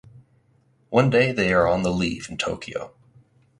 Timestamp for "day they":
1.11-1.53